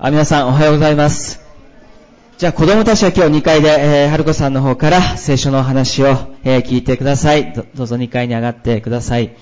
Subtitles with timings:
[0.00, 1.40] あ皆さんおはようございます。
[2.36, 6.14] じゃあ子供たちは今日2階で、えー、春子さんの方から聖書の話を、
[6.44, 7.66] えー、聞いてくださいど。
[7.74, 9.34] どうぞ2階に上がってください。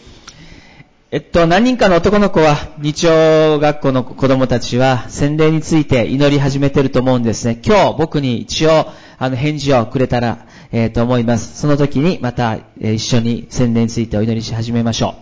[1.11, 7.61] えっと、何人かの男の子は、日曜学校の子供たちは、洗礼について祈り始めてると思うんですね。
[7.63, 8.87] 今日僕に一応、
[9.19, 11.61] あの、返事をくれたら、えー、と思います。
[11.61, 15.17] その時にまた、えー、一緒に洗礼についてお祈りし始めましょ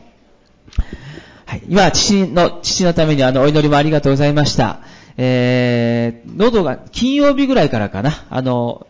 [0.79, 0.82] う。
[1.46, 1.62] はい。
[1.69, 4.79] 今、父の、父のためにあの、お祈りもありがとうございました。
[5.17, 8.86] えー、喉が、金曜日ぐらいからかな、あの、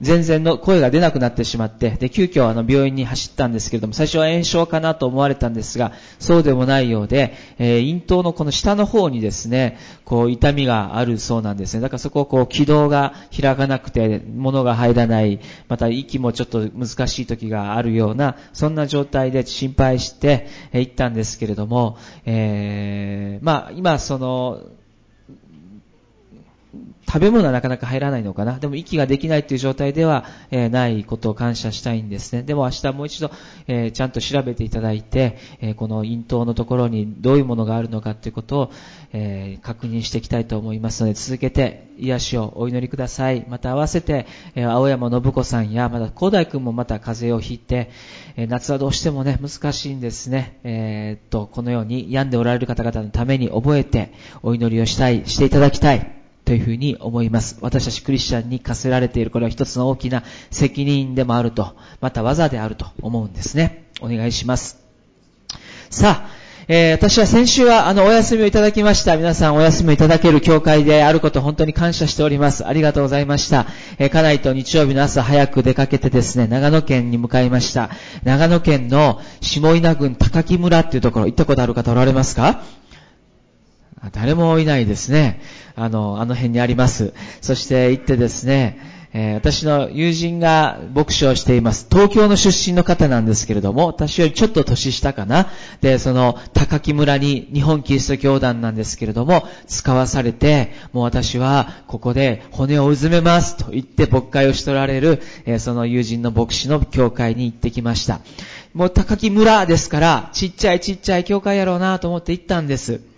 [0.00, 11.82] 全然の声が出なくなってしまって、で、急遽あの病院に走ったんですけれども、最初は炎症かなと思われたんですが、そうでもないようで、えー、咽頭のこの下の方にですね、こう痛みがあるそうなんですね。
[11.82, 24.62] だからそこをこう気道が開かなくて、物が入らない、また息もちょっと難しい時があるような、そんな状態で心配して、えー、行ったんですけれども、えー、まあ今その、
[27.06, 28.60] 食べ物はなかなか入らないのかな。
[28.60, 32.44] でも息ができないという状態では、えー、ないことを感謝したいんですね。
[32.44, 33.32] でも明日もう一度、
[33.66, 38.72] えー、ちゃんと調べていただいて、えー、この咽頭のところにどういうものがあるのかということを、
[39.12, 43.44] え確認していきたいと思いますので、続けて癒しをお祈りください。
[43.48, 47.90] また合わせて、え青山信子さんや、また広大君もまた風邪をひいて、
[48.36, 50.60] え夏はどうしてもね、難しいんですね。
[50.62, 54.12] えっと、このように病んでおられる方々のために覚えて
[54.44, 56.19] お祈りをしたい、していただきたい。
[56.50, 57.58] というふうに思います。
[57.60, 63.84] 私たちクリスチャンに課せられているこれは一つの大きな責任でもあると、また技であると思うんですね。
[64.00, 64.80] お願いします。
[65.90, 66.30] さあ、
[66.66, 69.16] えー、私は先週はあのお休みをいただきました。
[69.16, 72.66] 皆さんお休みをいただける教会であること本当に感謝しております。
[72.66, 73.66] ありがとうございました。
[74.00, 77.90] えー、家内と日曜日の朝早く出かけてですね、長野県に向かいました。
[78.24, 82.64] 長野県の下稲郡高木村っていうところ行ったことある方おられますか？
[84.12, 85.40] 誰もいないですね。
[85.76, 87.12] あの、あの辺にあります。
[87.42, 88.78] そして行ってですね、
[89.12, 91.86] えー、私の友人が牧師をしています。
[91.90, 95.48] 東京の出身の方なんですけれども、私よりちょっと年下かな。
[95.80, 108.20] で、その、高木村に日本キリスト教団なんですけれども、使わされて、もう私はここで骨をうずめますと言って牧会をしとられる、えー、その友人の牧師の教会に行ってきました。
[108.74, 113.09] もう高木村ですから、ちっちゃいちっちゃい教会やろうなと思って行ったんです。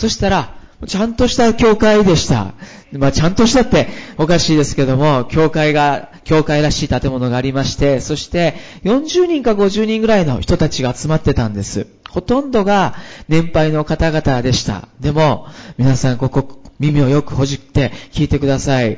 [0.00, 0.54] そしたら、
[0.86, 2.54] ちゃんとした教会でした。
[2.92, 11.86] まあ、ちゃんとしたっておかしいですけども、教会が、教会らしい建物がありまして、そして40人か50人ぐらいの人たちが集まってたんです。
[12.08, 12.94] ほとんどが
[13.28, 14.88] 年配の方々でした。
[15.00, 18.96] でも、皆さんここ耳をよくほじって聞いてください。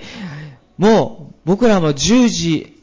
[0.79, 2.77] もう、僕らも10時、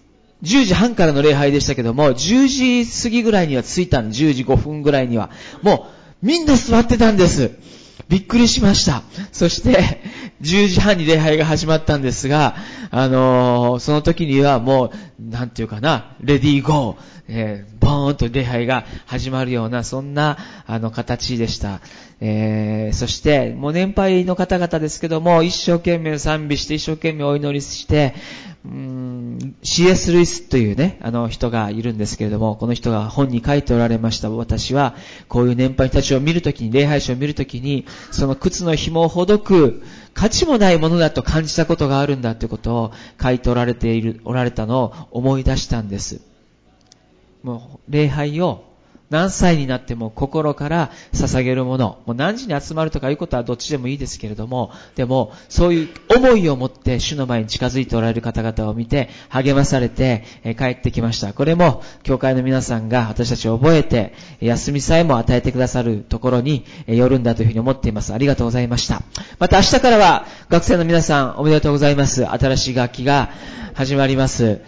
[0.44, 5.30] 10時半からの礼拝でしたけども、10時過ぎぐらいには着いたん10時5分ぐらいには。
[5.62, 5.88] も
[6.22, 7.52] う、みんな座ってたんです。
[8.10, 9.04] びっくりしました。
[9.32, 10.02] そして、
[10.42, 12.56] 10時半に礼拝が始まったんですが、
[12.90, 21.82] あのー、その時にはもう、なんていうかな、レディーゴー、えー、ボーンと礼拝が始まるような、そんな、あの、形でした。
[22.22, 28.14] えー、そして、もう年配の方々ですけども、一生懸命賛美して、一生懸命お祈りして、
[28.66, 34.30] うん CS ルイスというね、あの人がいるんですけれども、この人が本に書いておられました。
[34.30, 34.96] 私は、
[35.30, 39.82] こういう年配たちを見るときに、礼拝者を見るときに、その靴の紐をほどく
[40.14, 42.92] 価値もないものだと感じたことがあるんだということを
[43.22, 46.20] 書いておられている、おられたのを思い出したんです。
[47.44, 48.66] もう、礼拝を
[49.10, 52.00] 何歳になっても心から捧げるもの。
[52.06, 61.34] もう何時に集まるとかいうことはどっちでもいいですけれども、でも、そういう思いを持って主の前に近づいておられる方々を見て、励まされて、え帰ってきました。
[61.34, 68.14] これも、教会の皆さんが私たちを覚えて、休みさえも与えてくださるところに、えよるんだというふうに思っています。
[68.14, 69.02] ありがとうございました。
[69.40, 72.26] また明日からは、学生の皆さんおめでとうございます。
[72.26, 73.32] 新しい楽器が
[73.74, 74.62] 始まります。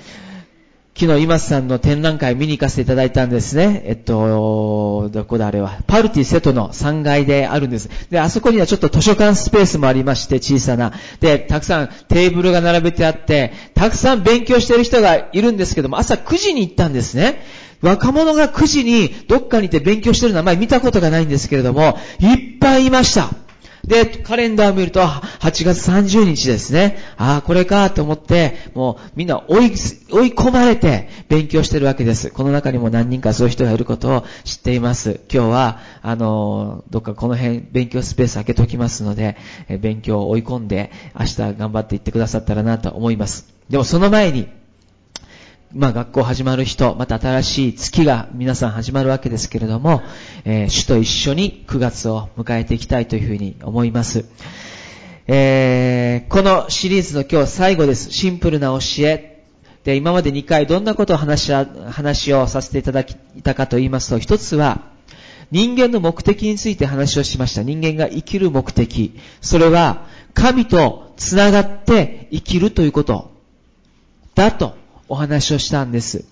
[0.93, 3.81] 昨日、今さんの展覧会見に行かせていただいたんですね。
[3.85, 5.79] えっと、どこだあれは。
[5.87, 7.89] パルティ瀬戸の3階であるんです。
[8.09, 10.93] で、あそこにはちょっと図書館スペースもありまして、小さな。
[11.19, 17.41] で、たくさんテーブルが並べてあって、たくさん勉強してる人がいるんですけども、朝9時に行ったんですね。
[17.81, 23.29] 若者が9時にどっかにいて勉強してるのは前見たことがないんですけれども、いっぱいいました。
[23.85, 26.97] で、カレンダーを見ると、8月30日ですね。
[27.17, 29.71] ああ、これかと思って、もうみんな追い、
[30.11, 32.29] 追い込まれて勉強してるわけです。
[32.31, 35.21] この中にも何人かそういう人がいることを知っています。
[35.33, 39.37] 今日は、あの、どっかこの辺勉強スペース開けときますので、
[39.79, 43.47] 勉強を追い込んで、明日頑張っていってくださったらなと思います。
[43.69, 44.47] でもその前に、
[45.73, 50.01] まあ学校始まる人、また新しい月が皆さん始まるわけですけれども、
[50.43, 54.25] えー、主と一緒に9月を迎えていきたいというふうに思います。
[55.27, 58.11] えー、このシリーズの今日最後です。
[58.11, 59.45] シンプルな教え。
[59.85, 64.81] で、今まで2回どんなことを話し、話をさせていただきたかと言いますと、一つは、
[65.51, 67.63] 人間の目的について話をしました。
[67.63, 69.17] 人間が生きる目的。
[69.39, 73.31] それは、神と繋がって生きるということ。
[74.35, 74.80] だと
[75.11, 76.23] お話をしたんです。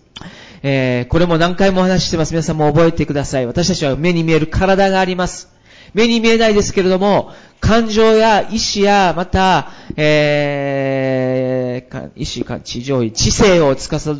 [0.64, 2.32] えー、これも何回もお話ししてます。
[2.32, 3.46] 皆さんも覚えてください。
[3.46, 5.50] 私たちは目に見える体があります。
[5.94, 14.16] 目に見えないですけれども、感情や意志や、また、えー、意志か地上位、知性を司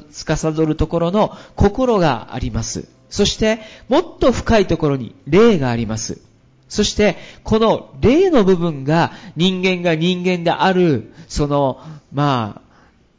[0.66, 2.90] るところの心があります。
[3.10, 6.20] そして、もっと深いところに霊があります。
[6.68, 7.16] そして、
[7.46, 11.80] この霊の部分が人間が人間である、その、
[12.12, 12.69] まあ、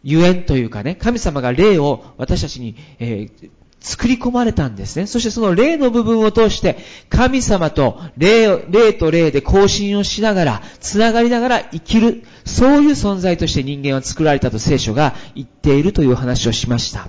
[0.03, 3.51] ゆえんというかね、神様が霊を私たちに、えー、
[3.81, 5.07] 作り込まれたんですね。
[5.07, 17.09] そしてその霊の部分を通して、神様と霊霊と霊で交信をしながら、繋がりながら生きる、そういう存在として人間は作られたと聖書が言っているという話をしました。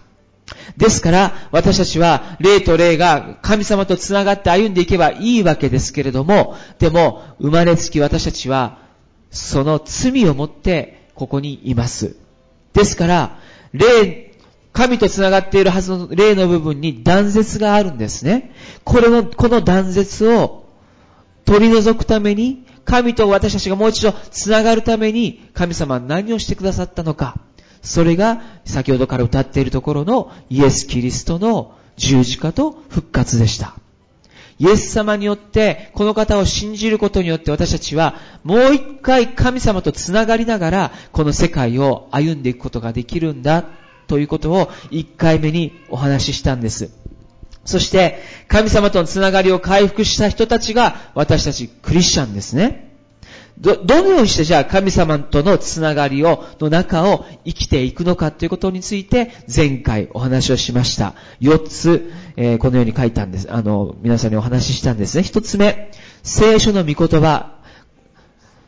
[0.78, 8.80] ですから、私たちは、霊と霊が神様と繋がって歩んでいけばいいわけですけれども、でも、生まれつき私たちは、
[9.30, 12.16] その罪を持ってここにいます。
[12.74, 13.40] ですから、
[13.74, 14.32] 霊、
[14.74, 18.54] 神と繋がっているはずの霊の部分に断絶があるんですね。
[18.84, 20.66] これの、この断絶を
[21.46, 27.40] 取り除くために、神と私たちがもう一度繋がるために、神様は何をしてくださったのか。
[27.82, 33.76] それが、先ほどから歌っているところのイエス・キリストの十字架と復活でした。
[34.62, 38.14] イエス様によって、この方を信じることによって私たちは、
[38.44, 43.66] もう一回神様と繋がりながら、この世界を歩んでいくことができるんだ、
[44.06, 46.92] ということを一回目にお話ししたんです。
[47.66, 52.91] そして、神様との繋がりを回復した人たちが、私たちクリスチャンですね。
[53.58, 61.14] ど、どのようにしてじゃあ神様とのつながりを、の中を生きていくのかということについて前回お話をしました。
[61.40, 63.52] 四つ、えー、このように書いたんです。
[63.52, 65.24] あの、皆さんにお話ししたんですね。
[65.24, 65.92] 一つ目、
[66.24, 67.62] 聖書の御言葉。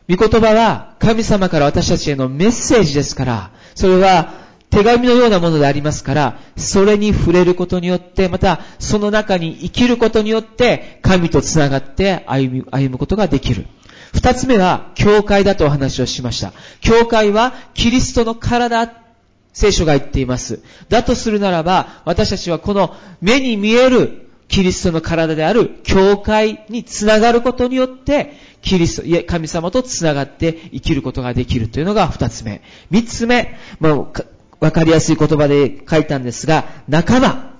[0.08, 4.44] 御言葉は神様から私たちへのメッセージですから、それは
[4.74, 13.66] 手紙のようなものでありますから、それに触れることによって、またその中に生きることによって、神と繋がって歩み、歩むことができる。
[14.14, 16.52] 二つ目は、教会だとお話をしました。
[16.80, 18.92] 教会は、キリストの体、
[19.52, 20.60] 聖書が言っています。
[20.88, 32.62] だとするならば、私たちはこの目に見えるキリストの体である教会につながることによって、キリスト、いえ、神様とつながって生きることができるというのが二つ目。
[32.90, 37.52] 三つ目、もう、わかりやすい言葉で書いたんですが、仲間。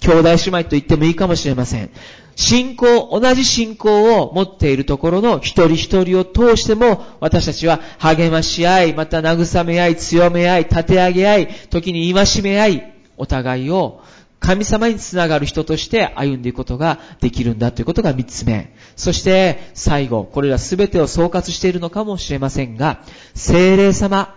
[0.00, 1.90] 兄弟姉妹と言ってもいいかもしれません。
[2.40, 14.00] 信仰、同じ信仰を持っているところの一人一人を通しても、私たちは励まし合い、また慰め合い、強め合い、立て上げ合い、時に戒め合い、お互いを
[14.38, 18.74] 神様につながる人として歩んでいくことができるんだということが三つ目。
[18.96, 23.02] そして最後、これらすべてを総括しているのかもしれませんが、
[23.34, 24.34] 精霊様、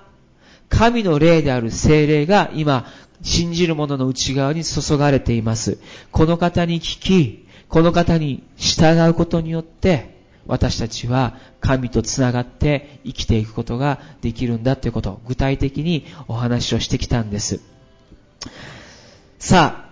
[0.67, 2.85] 神の霊である精霊が今、
[3.21, 5.77] 信じる者の内側に注がれています。
[6.11, 7.43] この方に聞き、
[7.73, 10.13] この方に従うことによって、
[10.45, 17.61] 私たちは神と繋がって生きていくことができるんだということを具体的にお話をしてきたんです。
[19.39, 19.89] さあ、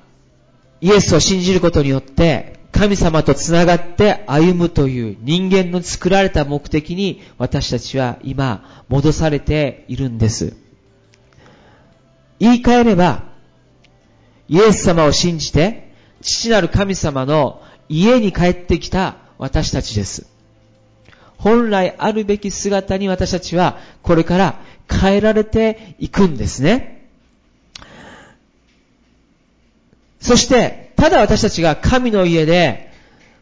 [0.80, 10.56] イエスを信じることによって神様と繋がって歩むという人間の作られた目的に私たちは今戻されているんです。
[12.38, 13.24] 言い換えれば、
[14.48, 15.90] イエス様を信じて
[16.22, 20.26] 父なる神様の家に帰ってきた私たちです。
[21.38, 27.10] 本来あるべき姿に私たちはこれから変えられていくんですね。
[30.22, 32.92] そして、ただ私たちが神の家で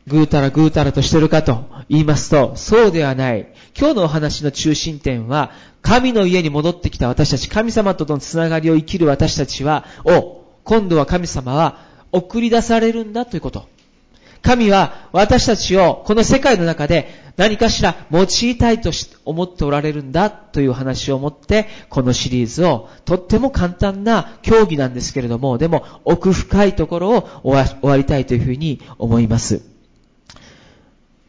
[0.07, 3.53] ぐうたらぐうたらとしてるかと言いますと、そうではない。
[3.77, 5.51] 今日のお話の中心点は、
[5.81, 11.79] 神の家に戻ってきた私たち、神様とのつながりを生きる私たちは、を、今度は神様は
[12.11, 13.67] 送り出されるんだということ。
[14.41, 17.07] 神は私たちをこの世界の中で
[17.39, 18.91] 何かしら用いたいと
[19.23, 29.61] 思っておられるんだという話を持ってこのシリーズをとっても簡単な競技なんですけれどもでも奥深いところを終わりたいというふうに思います。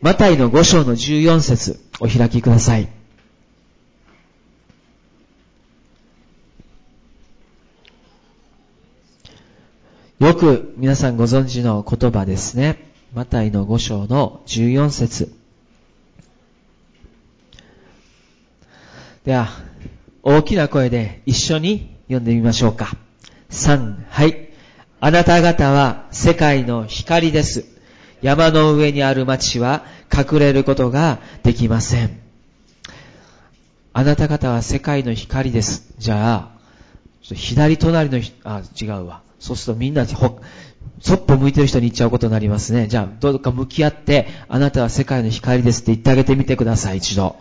[0.01, 2.89] マタイの5章の14節お開きください。
[10.19, 12.90] よく皆さんご存知の言葉ですね。
[13.13, 15.35] マタイの5章の14節
[19.25, 19.49] では、
[20.23, 22.97] 大きな声で一緒に読んでみましょうか。
[23.51, 24.51] 3、はい。
[25.01, 27.65] あなた方は世界の光です。
[28.23, 29.85] 山の上にある町は
[30.17, 32.21] 隠れることができません。
[33.93, 35.95] あなた方は世界の光です。
[35.99, 36.51] じゃあ、
[37.23, 39.23] 左隣の人、あ、違うわ。
[39.41, 40.07] そうするとみんな、
[41.01, 42.87] そっぽ向いてる人に言っちゃうことになりますね。
[42.87, 47.37] じゃあ、どうか向き合って、あなたは世界の光ですって言ってあげてみてください、一度。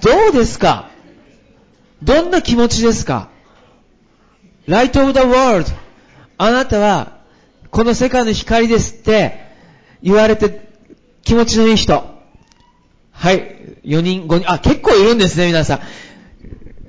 [0.00, 0.90] どうですか？
[2.00, 3.30] どんな気持ちですか
[4.68, 5.66] ?Light of the world
[6.36, 7.18] あなたは
[7.72, 9.40] この世界の光ですって
[10.00, 10.68] 言われて
[11.22, 12.04] 気持ちのいい人。
[13.10, 13.56] はい。
[13.84, 15.80] 4人、5人、あ、結構いるんですね、皆さん。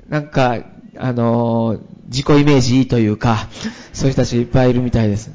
[0.10, 0.60] なんか、
[1.02, 3.48] あの、自己イメージいいというか、
[3.94, 5.32] そういう人たちいっぱいいるみたいです。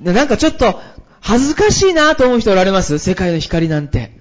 [0.00, 0.80] でなんかちょっと、
[1.20, 2.98] 恥ずかしいなと思う人おられます？
[2.98, 4.18] 世界の光なんて。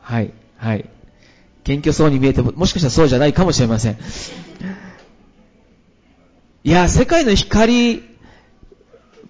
[0.00, 0.88] はい、はい。
[1.64, 3.98] 謙虚そうに見えても、もしかしたらそうじゃないかもしれません。
[6.64, 8.02] いや、世界の光、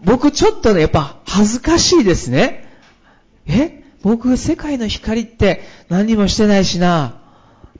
[0.03, 2.67] 僕ちょっとね、やっぱ恥ずかしいですね。
[3.47, 3.85] え？
[4.03, 7.21] 僕、世界の光って何もしてないしな。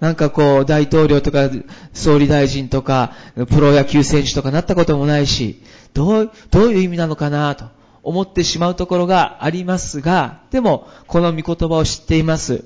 [0.01, 1.51] なんかこう、大統領とか、
[1.95, 3.13] 総理大臣とか、
[3.49, 5.63] プロ野球選手とかなったこともないし、
[5.95, 7.67] どう、どういう意味なのかなと
[8.03, 12.65] 思ってしまうところがありますが、でも、この御言葉を知っています。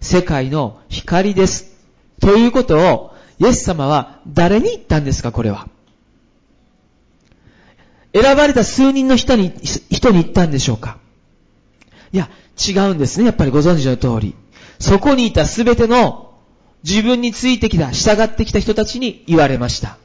[0.00, 1.72] 世界の光です。
[2.20, 5.68] ということを、イエス様は誰に言ったんですか、これは。
[8.12, 9.52] 選ばれた数人の人に、
[9.90, 10.98] 人に言ったんでしょうか
[12.12, 13.26] いや、違うんですね。
[13.26, 14.34] やっぱりご存知の通り。
[14.78, 16.31] そこにいたすべての
[16.84, 19.98] 自分についてきた、従ってきた人たちに言われました。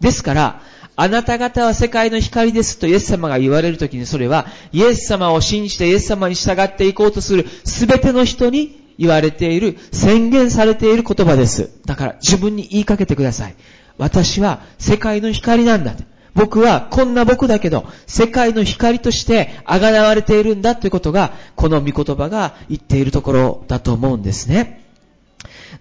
[0.00, 0.62] ですから、
[0.94, 11.70] あなた方は世界の光ですとイエス様が言われるときにそれは、イエス様を信じてイエス様に従っていこうとするすべての人に言われている、宣言されている言葉です。
[11.86, 13.54] だから自分に言いかけてください。
[13.98, 15.94] 私は世界の光なんだ。
[16.34, 24.81] 僕はこんな僕だけど、世界の光として贖われているんだということが、この御言葉が言っているところだと思うんですね。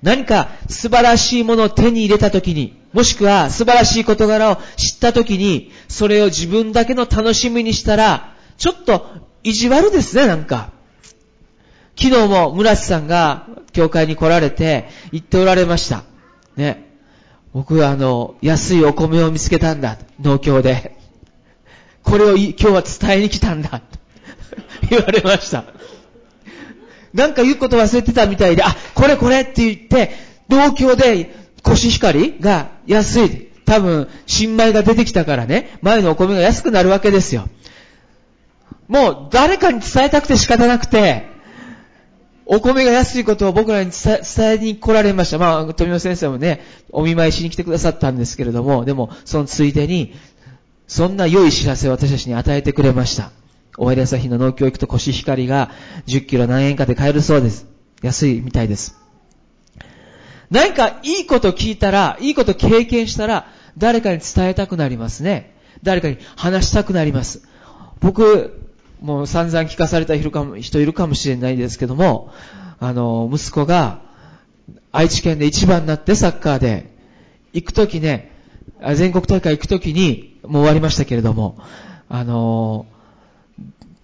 [0.02, 9.08] 何か素晴らしいものを手に入れたときに、もしくは素晴らしい事柄を知ったときに、それを自分だけの楽しみにしたら、ちょっと
[9.44, 10.72] 意地悪ですね、なんか。
[11.96, 16.04] 昨日も村瀬さんが教会に来られて言っておられました。
[16.56, 16.90] ね。
[17.54, 19.98] 僕はあの、安いお米を見つけたんだ。
[20.20, 20.98] 農協で。
[22.04, 23.82] これを今日は伝えに来たんだ。
[24.90, 25.66] 言われました。
[27.14, 30.12] なんか言うこと忘れてたみたいで、あ、これこれって言って、
[30.50, 33.52] 農協でコシヒカリが安い。
[33.66, 37.48] 多分、新米が出てきたからね、前のお米が安くなるわけですよ。
[38.88, 41.32] もう、誰かに伝えたくて仕方なくて、
[42.46, 44.20] お米が安いことを僕らに伝
[44.54, 45.38] えに来られました。
[45.38, 46.60] まあ、富野先生もね、
[46.92, 50.14] お見舞いしに来てくださったんですけれども、でも、そのついでに、
[50.88, 53.32] そんな良い知らせを私たちに与えてくれました。
[53.76, 55.72] 終わり朝日の農協行くとコシヒカリが
[56.08, 57.68] 10キロ何円かで買えるそうです。
[58.02, 58.98] 安いみたいです。
[60.50, 63.48] 何かいいこと聞いたら、いいこと経験したら、
[63.78, 65.56] 誰かに伝えたくなりますね。
[65.84, 67.48] 誰かに話したくなります。
[68.02, 68.62] 僕、
[69.02, 72.32] もう散々聞かされた人いるかもしれないですけども、
[72.80, 74.02] あの、息子が
[74.92, 76.94] 愛知県で一番になってサッカーで
[77.54, 78.32] 行くときね、
[78.96, 81.60] 全国大会行くときに、もう終わりましたけれども、
[82.10, 82.86] あの、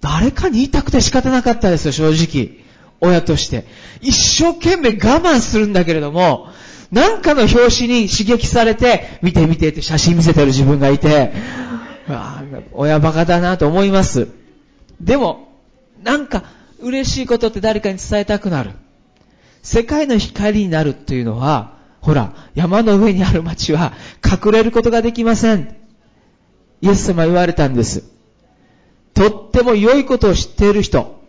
[0.02, 2.66] 誰かに言いたくて仕方なかったですよ、正直。
[3.00, 3.66] 親として。
[4.02, 6.48] 一生懸命我慢するんだけれども、
[6.92, 11.34] なんかの表紙に刺激されて、見て見てって写真見せてる自分がいて、
[12.72, 14.30] 親バカだなと思います。
[15.02, 15.50] でも、
[16.04, 16.44] なんか
[16.80, 18.72] 嬉しいことって誰かに伝えたくなる。
[19.62, 23.92] 世界の光になるというのは、ほら、山の上にある町は
[24.24, 25.76] 隠れることができません。
[26.82, 28.17] イエス様言われたんです。
[29.18, 31.20] とっても良いことを知っている人、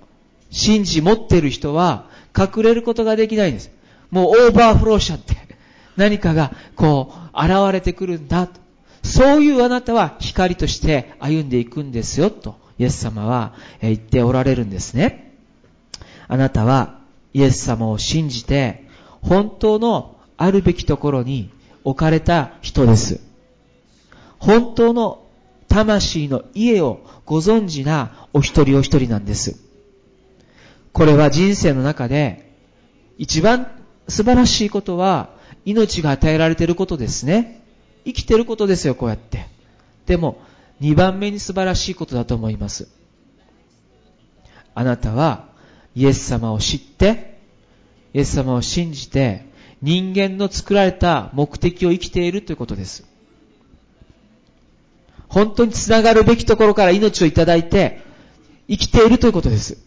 [0.51, 2.05] 信じ持っている人は
[2.37, 3.71] 隠れることができないんです。
[4.11, 5.35] もうオーバーフローしちゃって、
[5.97, 8.61] 何かがこう現れてくるんだと。
[9.03, 15.33] そういうあなたは光として歩んでいくんですよと、イエス様は言っておられるんですね。
[16.29, 16.99] あなたは
[17.33, 18.87] イエス様を信じて、
[19.23, 21.49] 本当のあるべきところに
[21.85, 23.21] 置かれた人です。
[24.39, 25.23] 本当の
[25.69, 29.57] 魂の家をご存知なお一人お一人なんです。
[30.93, 32.53] これは人生の中で
[33.19, 33.69] 一番
[34.09, 35.31] 素晴らしいことは
[35.65, 37.63] 命が与えられていることですね。
[38.05, 39.47] 生きてることですよ、こうやって。
[40.07, 40.41] でも、
[40.81, 42.89] 二番目に素晴らしいことだと思います。
[44.75, 45.49] あなたは
[45.95, 47.39] イエス様を知って、
[48.15, 49.47] イエス様を信じて、
[49.83, 53.05] 人間の作られた目的を生きているということです。
[55.29, 58.03] 本当につながるべきところから命をいただいて、
[58.69, 59.79] 生きているということです。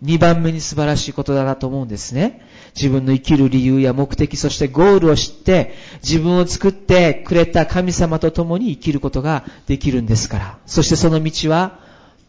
[0.00, 2.46] 二番目に素晴らしいことだなと思うんですね。
[2.76, 10.58] 自分の生きる理由や目的、そしてゴールを知って、自分を作ってくれた神様と共に生きることができるんですから。
[10.66, 11.80] そしてその道は、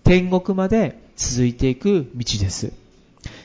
[0.03, 2.74] 天国まで続いていく道です。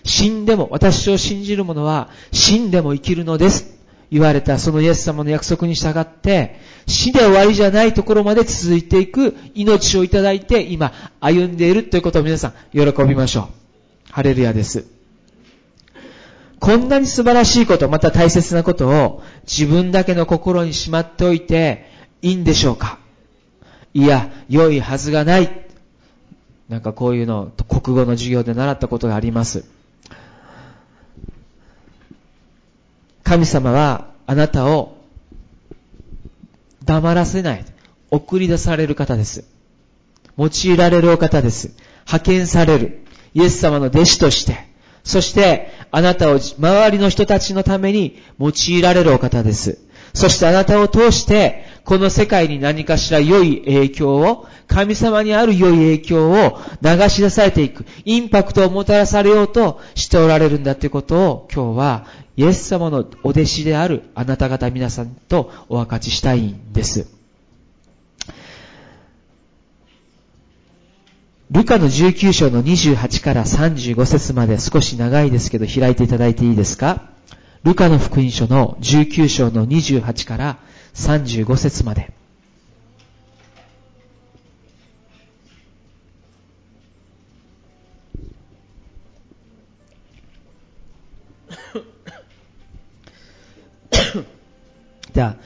[0.05, 3.74] 死んでも、私を信じる者は死んでも生きるのです。
[4.15, 13.49] 言われたそのイエス様の約束に従って、死で終わりじゃないところまで続いていく命をいただいて、今歩んでいるということを皆さん喜びましょ
[14.09, 14.13] う。
[14.13, 14.87] ハレルヤです。
[16.61, 21.91] こんなに素晴らしいこと、また大切なことを自分だけの心にしまっておいて
[22.23, 23.01] いいんでしょうか？
[23.95, 25.67] いや、良いはずがない。
[26.69, 29.65] なんかこういうの、国語の授業で習ったことがあります。
[33.25, 34.99] 神様はあなたを
[36.85, 37.65] 黙らせない。
[38.11, 39.45] 送り出される方です。
[40.39, 41.75] 用いられるお方です。
[42.07, 43.05] 派遣される。
[43.35, 44.69] イエス様の弟子として、
[45.03, 49.79] そしてあなたを周りの人たちのために用いられるお方です。
[50.13, 67.07] そしてあなたを通して、この世界に何かしら良い影響を、神様にある良い影響を流し出されていく、インパクトをもたらされようとしておられるんだということを今日はイエス様のお弟子であるあなた方皆さんとお分かちしたいんです。
[71.51, 77.03] ルカの19章の28から35節まで少し長いですけど開いていただいていいですか？
[77.63, 80.59] ルカの福音書の19章の28から
[80.95, 82.13] 35節まで。
[95.15, 95.37] じゃあ、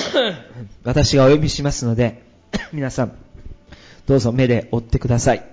[0.84, 2.22] 私がお呼びしますので、
[2.72, 3.12] 皆さん、
[4.06, 5.44] どうぞ目で追ってください。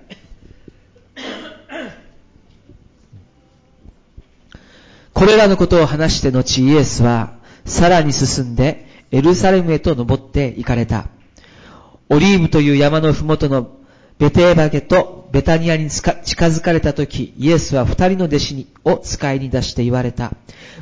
[5.12, 7.32] これらのことを話して後イエスは、
[7.64, 11.08] さらに進んで、エルサレムへと登って行かれた。
[12.08, 13.68] オリーブという山のふもとの
[14.20, 20.34] ベテーバゲとベタニアに近づかれた時、イエスは二人の弟子にを使いに出して言われた。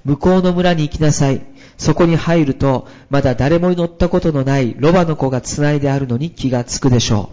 [0.05, 1.41] 向こうの村に行きなさい。
[1.81, 7.31] そこに入ると、まだ誰も乗ったことのないロバの子が繋いであるのに気がつくでしょ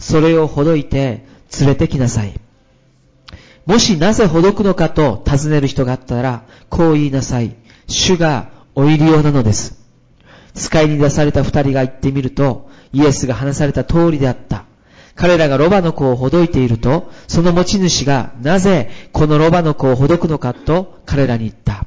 [0.00, 0.02] う。
[0.02, 1.26] それをほどいて
[1.60, 2.32] 連れてきなさい。
[3.66, 7.54] もしなぜほどくのかと尋ねる人があったら、こう言いなさい。
[7.86, 9.78] 主がお入り用なのです。
[10.54, 14.64] 使いに出された二人が行ってみると、イエスが話された通りであった。
[15.16, 21.84] 彼らがロバの子をほどいていると、その持ち主がなぜこのロバの子をほどくのかと彼らに言った。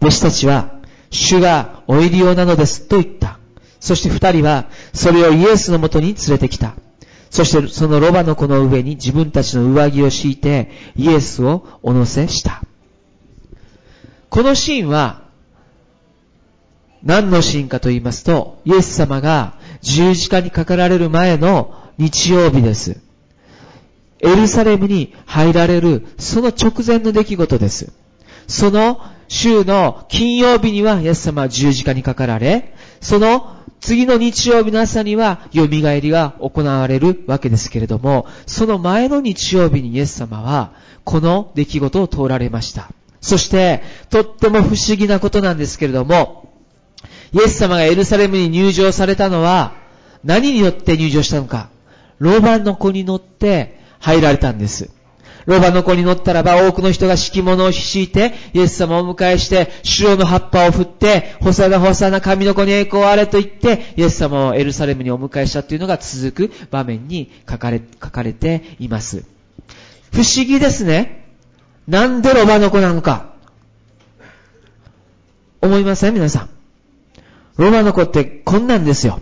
[0.00, 0.75] 弟子たちは、
[1.10, 3.38] 主がお入り用なのですと言った。
[3.80, 6.74] そして二人は、それをイエスのもとに連れてきた。
[7.30, 12.62] そしてそのロバの子の上に自分たちの上着を敷いて、イエスをお乗せした。
[14.30, 15.22] このシーンは、
[17.02, 23.00] 何のシーンかと言いますと、イエス様が十字架にかかられる前の日曜日です。
[24.20, 27.92] エルサレムに入られる、その直前の出来事です。
[28.48, 40.72] その週の金曜日にはイエス様は十字架にかかられ、その次の日曜日の朝には蘇りが行われるわけですけれども、その前の日曜日にイエス様は
[41.04, 42.90] この出来事を通られました。
[43.20, 46.52] そして、とっても不思議なことなんですけれども、
[47.32, 49.74] イエス様がエルサレムに入場されたのは、
[50.24, 51.68] 何によって入場したのか。
[52.18, 54.90] ロバの子に乗って入られたんです。
[55.46, 69.24] ロバの子に乗ったらば多くの人が敷物を敷いて、イエス様をお迎えして、白の葉っぱを振って、ホサナホサナ神の子に栄光あれと言って、イエス様をエルサレムにお迎えしたというのが続く場面に書かれ、書かれています。
[70.12, 71.28] 不思議ですね。
[71.86, 73.34] なんでロバの子なのか。
[75.62, 76.14] 思いません？
[76.14, 76.50] 皆さん。
[77.56, 79.20] ロバの子ってこんなんですよ。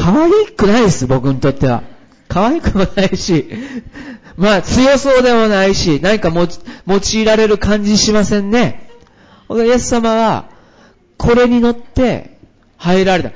[0.00, 1.82] 可愛くないです、僕にとっては。
[2.28, 3.50] 可愛くもないし、
[4.36, 6.46] まあ強そうでもないし、何かも
[6.86, 8.88] 用いられる感じしませんね。
[9.50, 10.46] イエス様は、
[11.18, 12.38] これに乗って
[12.78, 13.32] 入られた。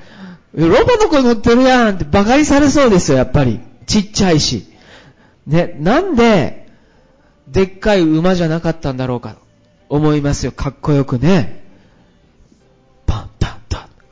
[0.54, 3.60] ロバの子乗ってるやんって馬鹿にされそうですよ、やっぱり。
[3.86, 4.66] ちっちゃいし。
[5.46, 6.68] ね、なんで、
[7.48, 9.36] でっかい馬じゃなかったんだろうか、
[9.90, 10.52] 思いますよ。
[10.52, 11.63] かっこよくね。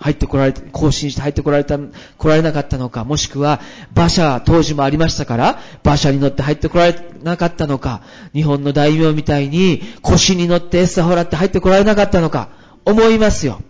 [0.03, 3.61] 入ってこられ、更新して入ってこられた、来られなかったのか、もしくは、
[3.95, 8.03] 馬車当時もありましたから、馬車に乗って入ってこられなかったのか、
[8.35, 12.49] 日本の大名みたいに腰に乗って餌をらって入ってこられなかったのか、
[12.85, 13.61] 思いますよ。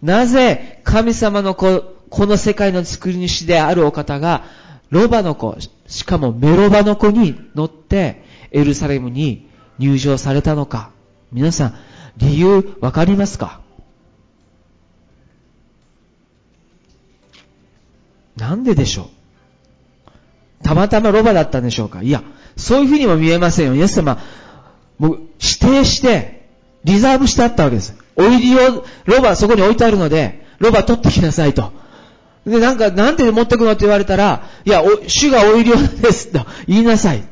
[0.00, 4.44] なぜ神様の子、この世界の作り主であるお方が、
[4.90, 9.48] ロバの子、しかもメロバの子に乗ってエルサレムに
[9.80, 10.90] 入場されたのか。
[11.32, 11.74] 皆さん、
[12.16, 13.60] 理由わかりますか？
[18.38, 19.10] なんででしょ
[20.62, 20.64] う？
[20.64, 22.02] たまたまロバだったんでしょうか？
[22.02, 22.22] いや、
[22.56, 23.74] そういうふうにも見えませんよ。
[23.74, 24.18] イエス様、
[24.98, 26.48] もう指定して、
[26.84, 27.94] リザーブしてあったわけです。
[28.16, 31.72] お入りを、ロバそこに置いてあるので、ロバ取ってきなさいと。
[32.46, 37.22] で、なんか、なんで持ってくのって言われたら、いや、主がお入り用ですと言いなさい。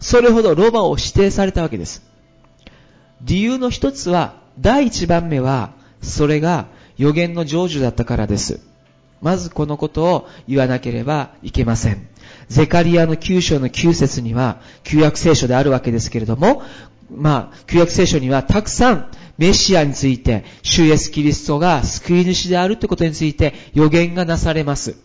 [0.00, 2.02] それほどロバを指定されたわけです。
[3.22, 8.60] 理由の一つは、第一番目は、それが予言の成就だったからです。
[9.24, 12.06] まずこのことを言わなければいけません。
[12.50, 16.62] ゼカリアの9章の9節には、旧約聖書であるわけですけれども、
[17.10, 24.96] まあ、旧約聖書にはたくさんメシアについて、主イエスキリストが救い主であるということについて予言がなされます。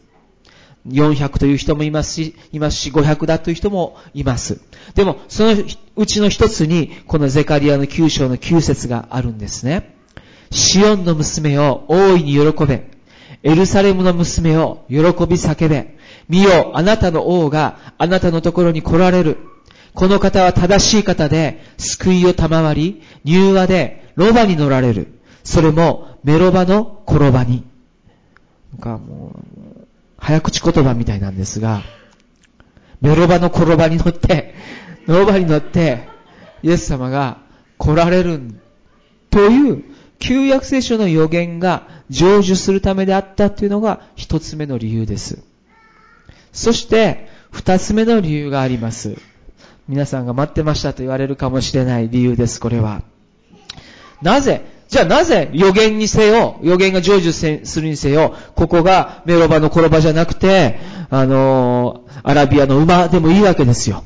[0.86, 4.60] 400という人もいますし、いますし、500だという人もいます。
[4.96, 5.56] でも、その
[5.96, 9.96] うちの一つに、このゼカリアの9章の9節があるんですね。
[10.52, 12.99] シオンの娘を大いに喜べ。
[13.44, 15.98] エルサレムの娘を喜び叫べ。
[16.28, 19.38] 見よ、あなたの王があなたのところに来られる。
[19.94, 25.20] この方は正しい方で、救いを賜り、柔和でロバに乗られる。
[25.44, 27.64] それもメロバの転ばに。
[28.74, 31.82] なんかもう、早口言葉みたいなんですが、
[33.02, 34.54] メロバの転ばに乗って、
[35.06, 36.08] ロバに乗って、
[36.62, 37.38] イエス様が
[37.78, 38.42] 来られる
[39.30, 39.84] という
[40.20, 45.44] 旧約聖書の予言が成就するためであったというのが一つ目の理由です。
[46.52, 49.18] そして、二つ目の理由があります。
[49.88, 53.02] 皆さんが待ってましたと言われるかもしれない理由です、これは。
[54.22, 60.80] なぜじゃあなぜ予言にせよ、予言が成就するにせよ、ここがメロバの転ばじゃなくて、
[61.12, 64.04] あのー、アラビアの馬でもいいわけですよ。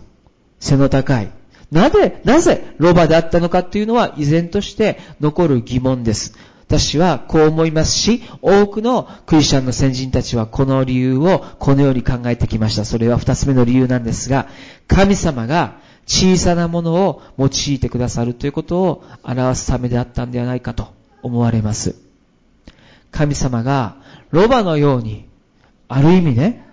[0.59, 1.29] 背の高い。
[1.71, 6.35] なぜ、なぜロバであったのかっていうのは依然として残る疑問です。
[6.67, 12.85] 私はこう思いますし、多くのクリスチャンの先人たちはこの理由をこのように考えてきました。
[12.85, 14.47] それは二つ目の理由なんですが、
[14.87, 21.95] 神様が小さなものを用いてくださるということを表すためであったんではないかと思われます。
[23.11, 23.97] 神様が
[24.31, 25.27] ロバのように、
[25.87, 26.65] ある意味ね、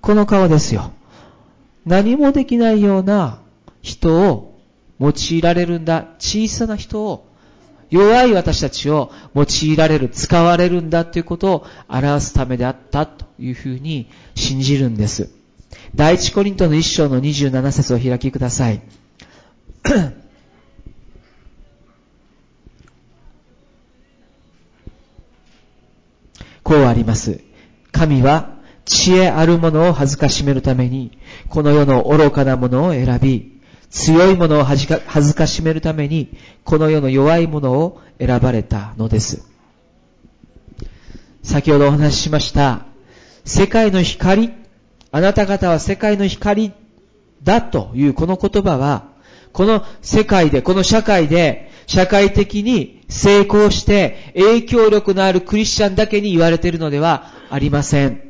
[0.00, 0.92] この顔ですよ。
[1.86, 3.40] 何もできないような
[3.80, 4.58] 人を
[5.00, 6.08] 用いられるんだ。
[6.18, 7.27] 小さな人を、
[7.90, 15.30] 弱い私たちを用いられる、使われるんだということを表すためであったというふうに信じるんです。
[15.94, 18.82] 第一コリントの一章の27節を開きください。
[26.62, 27.40] こうあります。
[27.92, 33.57] 神は知恵あるものを恥ずかしめるために、この世の愚かなものを選び、
[33.90, 39.46] 強いものを恥ずかしめるために、この世の弱いものを選ばれたのです。
[41.42, 42.84] 先ほどお話ししました、
[43.44, 44.52] 世界の光、
[45.10, 46.72] あなた方は世界の光
[47.42, 49.08] だというこの言葉は、
[49.52, 58.27] この世界で、この社会で、社会的に成功して影響力のあるクリスチャンだけに言われているのではありません。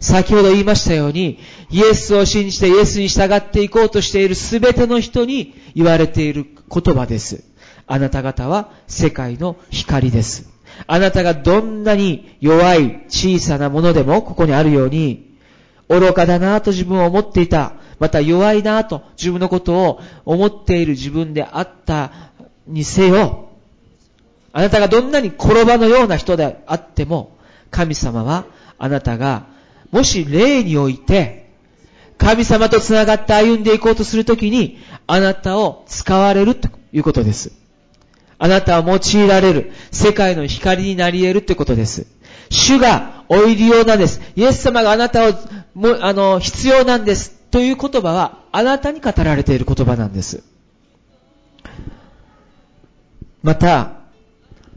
[0.00, 1.38] 先ほど言いましたように、
[1.70, 7.44] イエスを信じてイエスに従っていこうとしているすべての人に言われている言葉です。
[7.86, 10.50] あなた方は世界の光です。
[10.86, 15.38] あなたがどんなに弱い小さなものでもここにあるように、
[15.88, 17.74] 愚かだなぁと自分を思っていた。
[17.98, 22.12] また弱いなぁと自分のことを思っている自分であった
[22.66, 23.48] にせよ、
[24.52, 27.36] あなたがどんなに転ばのような人であっても、
[27.70, 28.44] 神様は
[28.78, 29.46] あなたが
[29.90, 31.50] もし霊において、
[32.18, 37.52] 神様と繋がって歩んでいこうとするときに、あなたを使われるということです。
[38.38, 42.06] あなたは用いられる、世界の光になり得るということです。
[42.50, 44.20] 主がお入り用なんです。
[44.36, 45.32] イエス様があなたを、
[45.74, 47.32] もあの、必要なんです。
[47.50, 50.42] という言葉は、あなたに語られている言葉なんです。
[53.42, 54.00] また、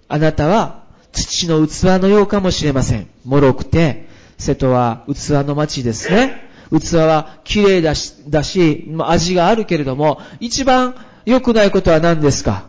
[0.08, 3.08] あなたは土の器のようかもしれません。
[3.26, 4.09] 脆くて、
[4.40, 6.50] 瀬戸は器の町ですね。
[6.72, 12.66] 器は綺麗だし、だし、味があるけれども、一番良くないことは何ですか？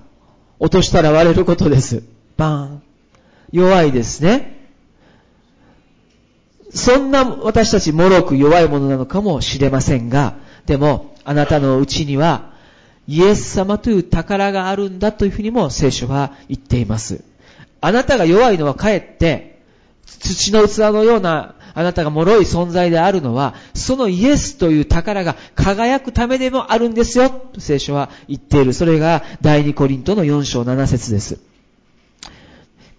[0.58, 2.02] 落としたら割れることです。
[2.36, 2.82] バーン。
[3.52, 4.58] 弱いですね。
[6.72, 10.34] そんな私たち脆く弱いものなのかもしれませんが、
[10.66, 12.52] でも、あなたのうちには、
[13.08, 17.24] イエス様という宝があるんだというふうにも聖書は言っています。
[17.80, 19.62] あなたが弱いのはかえって、
[20.06, 28.72] 土の器のようなあなたが脆い存在であるのは、そのイエスという宝が輝くためでもあるんですよ、と聖書は言っている。
[28.72, 31.40] それが第二コリントの4章7節です。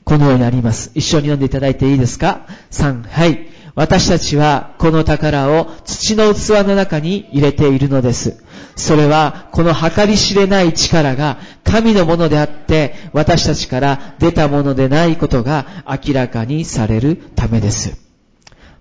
[0.03, 0.91] このようにあります。
[0.93, 3.47] 一緒に読んでいただいていいですか ?3、はい。
[3.75, 8.43] 私たちはこの宝を土の器の中に入れているのです。
[8.75, 18.10] それはこの計り知れない力が神のものであって私たちから出たものでないことが明らかにされるためです。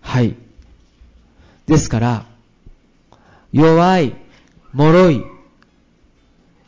[0.01, 0.37] はい。
[1.67, 2.27] ですから、
[3.53, 4.15] 弱い、
[4.73, 5.25] 脆い、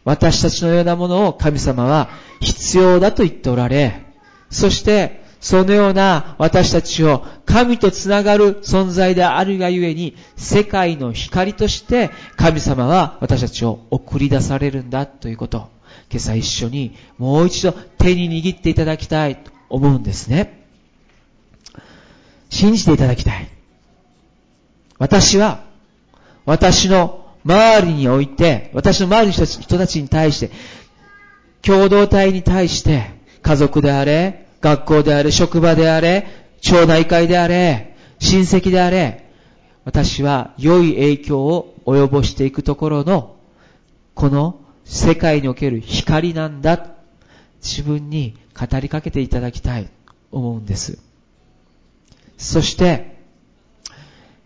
[0.05, 2.09] 私たちのようなものを神様は
[2.40, 4.05] 必要だと言っておられ、
[4.51, 15.68] そして、そのような私たちを神とつながる存在であるがゆえに、世界の光として神様は私たちを送り出されるんだということ。
[16.11, 20.62] 今朝一緒にもう一度手に握っていただきたいと思うんですね。
[22.53, 23.49] 信じていただきたい。
[24.99, 25.65] 私は、
[26.45, 30.51] 私の周りにおいて、私の周りの人たちに対して、
[31.62, 33.11] 共同体に対して、
[33.41, 36.27] 家族であれ、学校であれ、職場であれ、
[36.61, 39.31] 町内会であれ、親戚であれ、
[39.87, 43.37] 私は良い影響を及ぼしていくところの、
[44.15, 46.91] この世界における光なんだ。
[47.62, 49.88] 自分に語りかけていただきたい
[50.31, 51.12] 思うんです。
[52.42, 53.16] そして、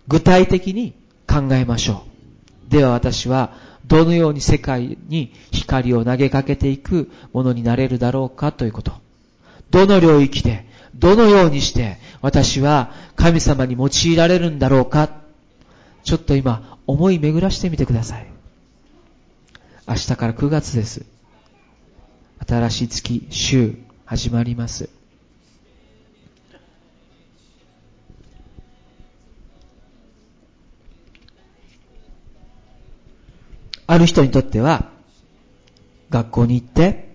[0.06, 0.92] 具体的に
[1.26, 2.04] 考えましょ
[2.68, 2.70] う。
[2.70, 3.54] では私は
[3.86, 8.92] どのように世界に光を投げかけていくものになれるだろうかということ。
[9.70, 15.08] どの領域で、どのようにして私は神様に用いられるんだろうか。
[16.04, 18.26] ちょっと今思い巡らしてみてください。
[19.88, 21.06] 明日から9月です。
[22.46, 24.95] 新しい月、週、始まります。
[33.86, 34.90] ある人にとっては、
[36.10, 37.14] 学校に行って、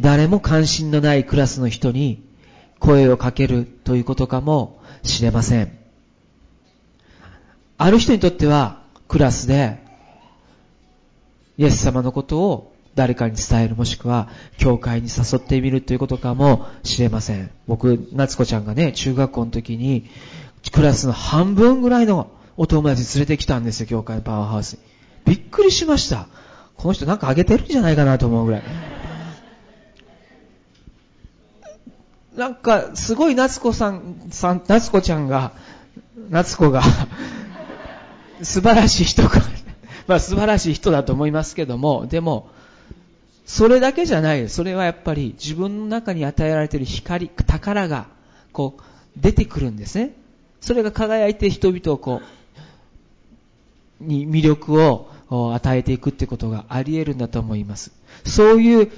[0.00, 2.22] 誰も関心のないクラスの人に
[2.80, 5.78] 声をかけるということかもしれません。
[7.78, 9.82] ある人にとっては、クラスで、
[11.56, 14.28] イエス様のことを誰かに伝えるもしくは、
[14.58, 17.50] 教会に誘ってみるということかもしれません。
[17.66, 20.10] 僕、夏子ちゃんがね、中学校の時に、
[20.72, 24.93] クラスの半分ぐらいのお友達連れてきたんですよ、教会のパワーハウスに。
[25.24, 26.28] びっくりしました。
[26.76, 28.62] この人なんかあげてるんじゃないかなと思うぐらい。
[32.36, 35.52] なんか、すごい夏子さん、さん、夏子ちゃんが、
[36.30, 36.82] 夏子が
[38.42, 39.40] 素晴らしい人か
[40.06, 42.50] まあ素晴らしい人だと思いますけども、でも、
[43.46, 44.48] それだけじゃない。
[44.48, 48.06] それはやっぱり自分の中に与えられている光、宝が、
[48.52, 48.82] こう、
[49.16, 50.14] 出てくるんですね。
[50.60, 52.20] それが輝いて人々をこ
[54.00, 55.08] う、に魅力を
[55.54, 57.92] 与えていくってことがあり得るんだと思います。
[58.24, 58.90] そういう、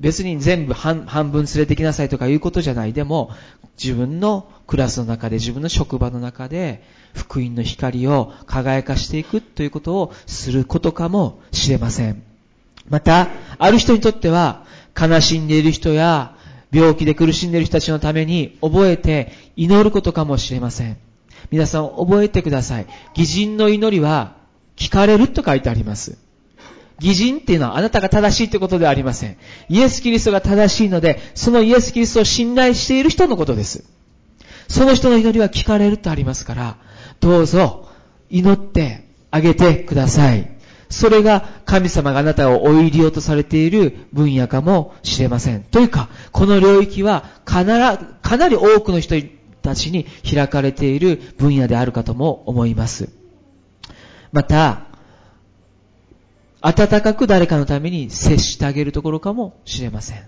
[0.00, 2.92] 別に全部半分連れてきなさいとかいうことじゃない。
[2.92, 3.30] でも、
[3.82, 6.82] 自分のクラスの中で、自分の職場の中で、
[7.14, 12.22] 福音の光を輝かしていくということをすることかもしれません。
[12.88, 14.64] また、ある人にとっては、
[15.00, 16.34] 悲しんでいる人や、
[16.72, 20.96] 病気で苦しんでいる人たちのために覚えて祈ることかもしれません。
[21.50, 22.86] 皆さん覚えてください。
[23.14, 24.36] 偽人の祈りは
[24.80, 26.18] 聞かれると書いてあります。
[26.98, 29.36] 偽人っていうのはあなたが正しいってことではありません。
[29.68, 33.84] イエス・キリストが正しいので、そのイエス・キリストを信頼している人のことです。
[34.68, 36.76] その人の祈りは聞かれるとありますから、
[37.20, 37.88] どうぞ
[38.30, 40.50] 祈ってあげてください。
[40.88, 45.62] それが神様があなたを追い入れようとされている分野かもしれません。
[45.62, 49.14] というか、この領域はかならかなり多くの人
[49.62, 53.19] たちに開かれている分野であるかとも思います。
[54.32, 54.82] また、
[56.62, 60.22] 温かく誰かのために接してあげるところかもしれません。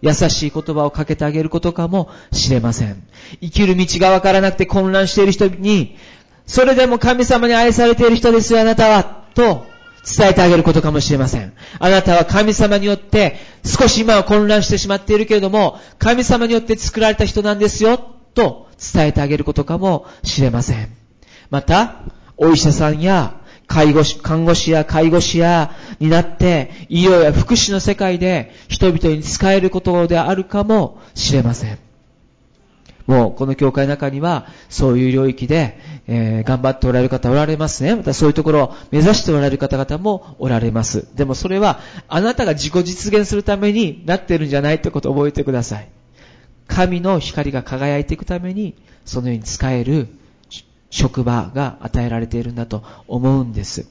[0.00, 3.02] 優しい言葉をかけてあげることかもしれません。
[3.40, 5.96] 生きる道がわからなくて混乱している人に、
[6.46, 9.66] それでも神様に愛されている人ですよ、あなたは、と
[10.04, 11.52] 伝えてあげることかもしれません。
[11.78, 17.98] あなたは神様によって少し今は混乱してしまっているけれども、神様によって作られた人なんですよ、
[18.34, 20.88] と伝えてあげることかもしれません。
[21.50, 22.02] また、
[22.42, 31.78] お医者さんや介護士、看護師や介護士やになって、医療や福祉の世界で人々に使えることであるかもしれません。
[33.06, 37.94] もう、この教会の中には、そういう領域で、えー、頑張っておられる方おられますね。
[37.94, 41.08] またそういうところを目指しておられる方々もおられます。
[41.14, 45.88] でもそれは、あなたが自己実現するためになってるんじゃないってことを覚えてください。
[46.68, 48.74] 神の光が輝いていくために、
[49.04, 50.08] そのように使える
[50.92, 53.86] 職場が与えられているんだと思うんです。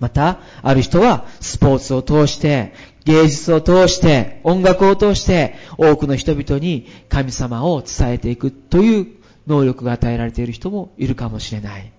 [0.00, 9.06] また、ある人はスポーツを通して、芸術を通して、音楽を通して、多くの人々に神様を伝えていくという
[9.46, 11.92] 能力が与えられている人もいるかもしれない。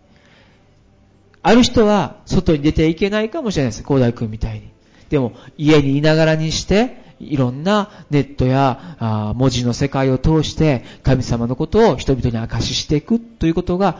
[1.41, 3.83] ある人は外に出ていけないかもしれないです。
[3.83, 4.69] 広大君みたいに。
[5.09, 13.99] でも、家にいながらにして、いろんなネットや文字の世界を通して神様のことを人々に明かししていくということが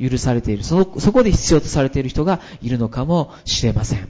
[0.00, 0.64] 許されている。
[0.64, 4.08] そ、そこで必要とされている人がいるのかもしれません。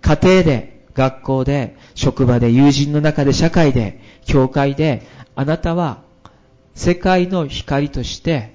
[0.00, 6.02] 家庭で、学校で、職場で、友人の中で、社会で、教会で、あなたは
[6.74, 8.54] 世界の光として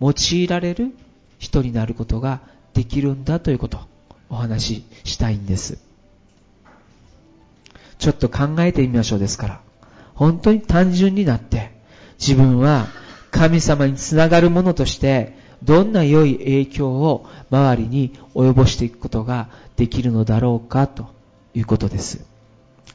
[0.00, 0.96] 用いられる
[1.38, 2.40] 人になることが
[2.74, 3.80] できるんだということを
[4.30, 5.85] お話ししたいんです。
[8.06, 9.60] ちょっと考えてみましょうですから。
[10.14, 11.72] 本当に単純になって、
[12.20, 12.86] 自分は
[13.32, 21.08] 神様につながるものとして、どんな良い影響を周りに及ぼしていくことができるのだろうかと
[21.52, 22.24] いうことです。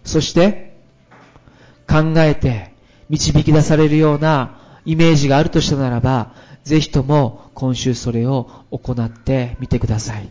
[0.06, 0.78] そして、
[1.90, 2.72] 考えて
[3.10, 6.32] 導き出されるようなイメージがあるとしたならば、
[6.64, 10.30] ぜひとも今週それを行ってみてください。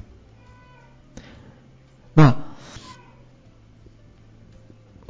[2.15, 2.50] まあ、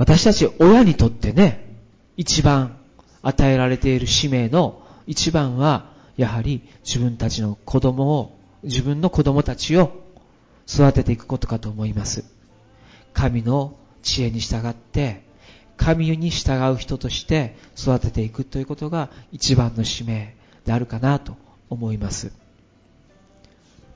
[0.01, 1.77] 私たち親にとってね、
[2.17, 2.79] 一番
[3.21, 9.93] 与えられている使命の一番は、やはり自分たちの子供を、自分の子供たちを
[10.67, 12.25] 育てていくことかと思います。
[13.13, 15.23] 神の知恵に従って、
[15.77, 20.35] 神に従う人として育てていくということが一番の使命
[20.65, 21.37] であるかなと
[21.69, 22.33] 思います。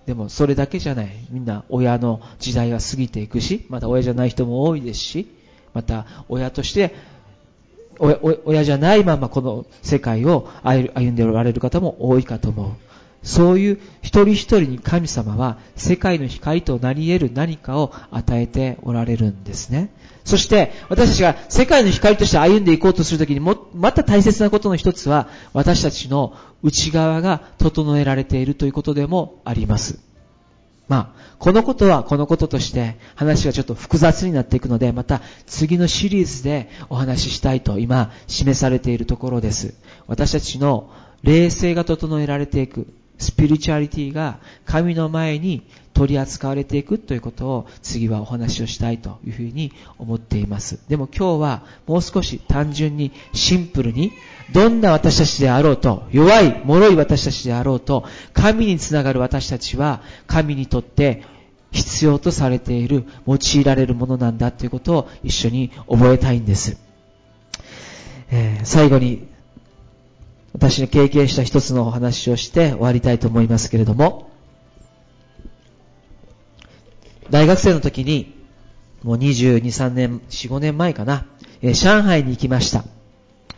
[0.05, 1.09] でもそれだけじゃない。
[1.31, 5.29] みんな親の時代は過ぎていくし、また親じゃない人も多いですし、
[5.75, 6.95] また親として
[7.99, 12.73] 親じゃないままこの世界を歩んでおられる方も多いかと思う。
[13.23, 19.91] そういう一人一人に神様は世界の光となり得る何かを与えておられるんですね。
[20.25, 30.14] そして私たちが世界の光として歩んでいこうとするときにも、また大切なことの一つは私たちの内側が整えられているということでもあります。
[30.87, 39.75] まあ、このことはこのこととして話がちょっと複雑になっていくので、また次のシリーズでお話ししたいと今示されているところです。
[40.07, 40.91] 私たちの
[41.23, 42.87] 霊性が整えられていく、
[43.19, 50.81] スピリチュアリティが神の前に取り扱われていくということを次はお話をしたいというふうに思っています。
[50.89, 54.13] でも今日はもう少し単純にシンプルに
[54.55, 61.25] どんな私たちであろうと、弱い、脆い私たちであろうと、神につながる私たちは神にとって
[61.73, 66.79] 必要とされている、用いられるものなんだということを一緒に覚えたいんです。
[68.31, 69.27] えー、最後に
[70.53, 74.31] 私の経験した一つのお話をして終わりたいと思いますけれども、
[77.29, 78.41] 大学生の時に、
[79.03, 81.27] もう22、3年、4、5年前かな、
[81.61, 82.85] えー、上海に行きました。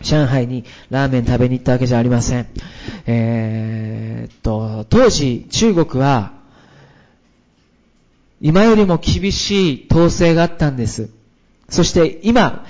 [0.03, 2.47] 上海にラーメン食べに行ったわけじゃありません。
[3.07, 6.35] えー、っと、当時中国は、
[8.41, 11.11] 今よりも厳しい統制があったんです。
[11.69, 12.67] そして今、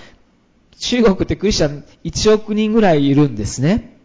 [0.78, 3.98] 中国ってクリスチャン1億人ぐらいいるんですね。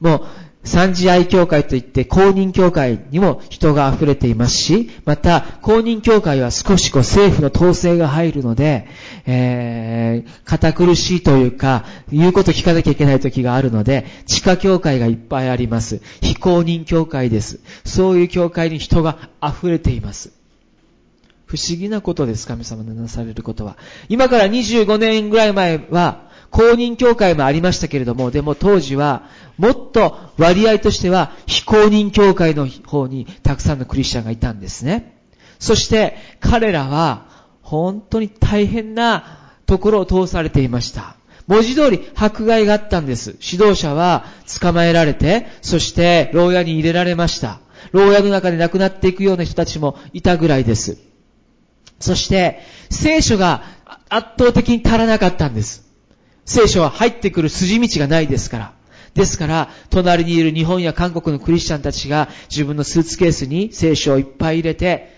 [0.00, 0.26] もう、
[0.64, 8.86] 三次愛教会といって公認教会にも人が溢れていますし、また公認教会は少しこう政府の統制が入るので、
[9.26, 16.00] えー、堅苦しいというか、言うこと聞かなきゃいけない時があるので、地下教会がいっぱいあります。
[16.22, 17.60] 非公認教会です。
[17.84, 20.32] そういう教会に人が溢れています。
[21.46, 23.76] 不思議なことです、神様のなされることは。
[24.08, 26.24] 今から25年ぐらい前は、
[26.54, 29.24] 公認教会もありましたけれども、でも当時は、
[29.58, 35.20] もっと割合としては、非公認教会の方にたくさんのクリスチャンがいたんですね。
[35.58, 37.26] そして、彼らは、
[37.60, 41.16] 本当に大変なところを通されていました。
[41.48, 43.36] 文字通り迫害があったんです。
[43.42, 44.24] 指導者は
[44.60, 47.58] 捕まえられて、そして牢屋に入れられました。
[47.90, 50.98] 牢屋の中で亡くなっていくような人たちもいたぐらいです。
[51.98, 53.64] そして、聖書が
[54.08, 55.83] 圧倒的に足らなかったんです。
[56.44, 58.72] 聖書は入ってくる筋道がないですから。
[59.14, 65.14] ですから、隣にいる日本や韓国のクリスチャンたちが自分のスーツケースに聖書をいっぱい入れて、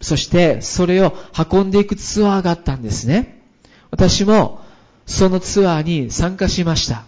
[0.00, 1.14] そしてそれを
[1.52, 3.42] 運んでいくツアーがあったんですね。
[3.90, 4.60] 私も
[5.06, 7.04] そのツアーに参加しました。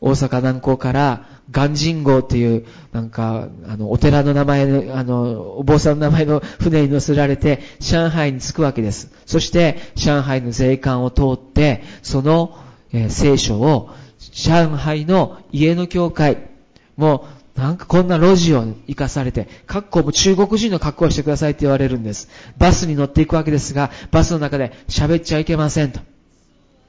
[0.00, 9.12] 大阪南港から鑑真号っていう、なんか、あの、お寺の名前の、あの、お坊さんの名前の船に乗せられて、上海に着くわけです。
[9.26, 12.56] そして、上海の税関を通って、その、
[12.92, 13.90] えー、聖書を、
[14.32, 16.48] 上海の家の教会、
[16.96, 17.26] も
[17.56, 22.28] う、なんかこんな路地を行かされて、格好も中国人の格好をしてくださいって言われるんです。
[22.58, 26.00] バスに乗っていくわけですが、バスの中で喋っちゃいけませんと。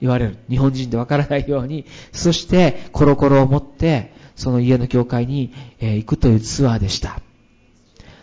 [0.02, 0.38] 言われる。
[0.50, 1.86] 日本人でわからないように。
[2.12, 7.20] そして、コロコロを持って、その家の教会に、え行くというツアーでした。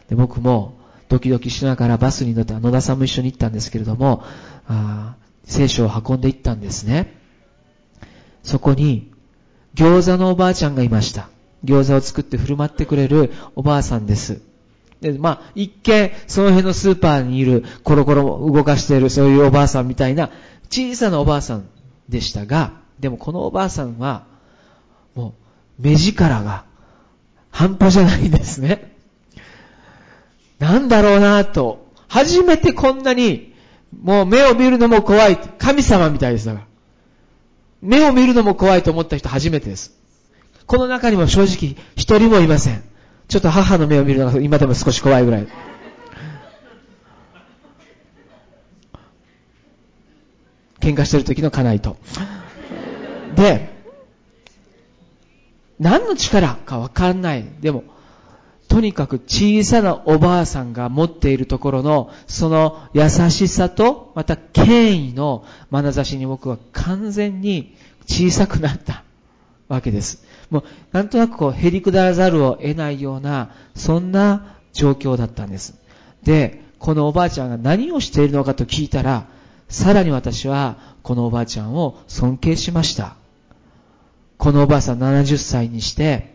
[0.09, 4.23] で僕も、ドキドキしながらバスに乗って、野田さんも一緒に行ったんですけれども、
[4.67, 7.13] あ聖書を運んで行ったんですね。
[8.43, 9.13] そこに、
[9.75, 11.29] 餃子のおばあちゃんがいました。
[11.65, 14.41] 餃子を作って振る舞ってくれるおばあさんです。
[15.01, 20.31] で、まあ、一見、その辺のスーパーにいる、コロコロ動かしている、そういうおばあさんみたいな、
[20.71, 21.67] 小さなおばあさん
[22.09, 24.27] でしたが、でもこのおばあさんは、
[25.79, 26.65] 目力が
[27.51, 28.95] 半端じゃないんですね。
[30.59, 33.55] なんだろうなと、初めてこんなに、
[34.03, 35.37] もう目を見るのも怖い。
[35.37, 36.67] 神様みたいですだから。
[37.83, 39.93] 目を見るのも怖いと思った人初めてです。
[40.67, 42.83] この中にも正直一人もいません。
[43.29, 45.47] ちょっと母の目を見るのが今でも少し怖いぐらい。
[50.81, 51.97] 喧嘩してる時の家内と。
[53.37, 53.74] で、
[55.79, 57.45] 何の力かわかんない。
[57.61, 57.85] でも、
[58.69, 69.05] とにかく小さなおばあさんが持っているところの、その優しさと、また権威の眼差しに僕は完全に小さくなった
[69.69, 70.25] わけです。
[70.51, 75.75] もう、なんとなくこう、へりくだらざるを得ないような、そんな状況だったんです。
[76.23, 79.27] で、このおばあちゃんが何をしているのかと聞いたら、
[79.69, 83.17] さらに私はこのおばあちゃんを尊敬しました。
[84.39, 86.35] このおばあさん70歳にして、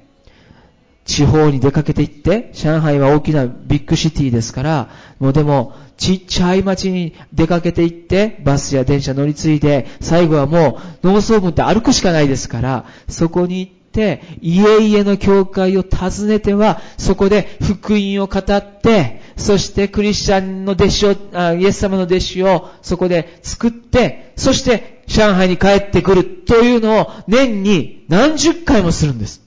[1.06, 4.90] 地方に出かけて行って、上海は大きなビッグシティですから、
[5.20, 21.12] もうでも、ちっちゃい町に出かけて行って、バスや電車乗り継いで、最後はもう農村部って歩くしかないですから、そこに行って、家々の教会を訪ねては、そこで福音を語って、そしてクリスチャンの弟子を、
[21.58, 29.42] イエス様の弟子をそこで作って、そして上海に帰ってくるというのを年に何十回もするんです。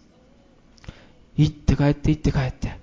[1.36, 2.76] 行って帰って行って帰って。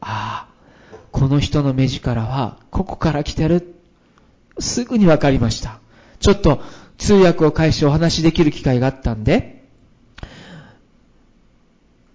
[0.00, 3.74] ああ、この人の目力はここから来てる。
[4.58, 5.78] すぐにわかりました。
[6.20, 6.62] ちょっと
[6.96, 9.64] 通訳を介してお話しできる機会があったんで、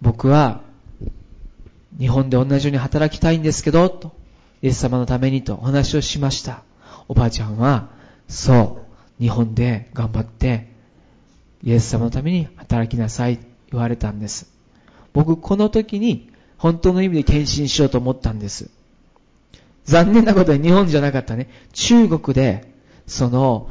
[0.01, 0.61] 僕は
[1.99, 4.13] 日本で同じように働きたいんですけど、と、
[4.63, 6.63] イエス様のためにとお話をしました。
[7.07, 7.89] おばあちゃんは、
[8.27, 8.88] そう、
[9.19, 10.67] 日本で頑張って、
[11.63, 13.39] イエス様のために働きなさい、
[13.71, 14.51] 言われたんです。
[15.13, 18.69] 僕、この時に、本当の意味で献身しようと思ったんです。
[19.85, 21.49] 残念なことに日本じゃなかったね。
[21.73, 22.73] 中国で、
[23.07, 23.69] その、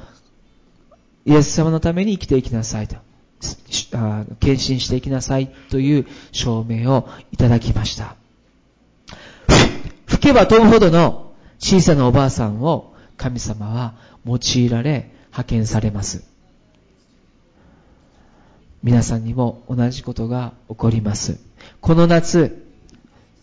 [1.25, 2.97] イエス様のために生きていきなさいと。
[4.41, 8.17] 献身していきなさいという証明をいただきました。
[10.07, 13.95] 吹けば飛ぶほどの小さなおばあさんを神様は
[14.27, 16.25] 用いられ派遣されます。
[18.83, 21.41] 皆さんにも同じことが起こります。
[21.81, 22.65] この夏、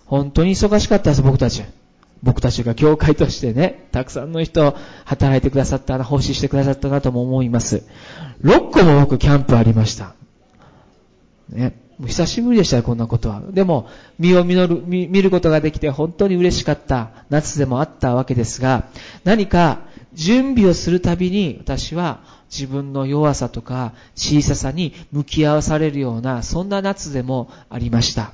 [0.05, 1.63] 本当に忙しかったです、僕たち。
[2.23, 7.83] 僕たちが教会としてね、たくさんの人働いてくださったな、奉仕してくださったなとも思います。
[8.41, 10.15] 6個も僕キャンプありました。
[11.49, 11.85] ね。
[11.99, 13.41] もう久しぶりでしたよ、こんなことは。
[13.51, 13.87] でも、
[14.19, 18.85] 身を見る見ることができて本当に嬉しかった夏でもあったわけですが、
[19.23, 19.79] 何か
[20.15, 28.33] 準備をするたびに私は自分の弱さとか小ささに向き合わされるような、そんな夏でもありました。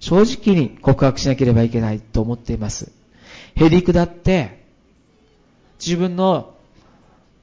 [0.00, 2.92] 正直に告白しなければいけないと思っています。
[3.54, 4.64] へりくだって、
[5.84, 6.54] 自分の、